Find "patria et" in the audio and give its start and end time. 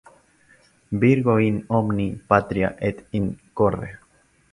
2.33-3.05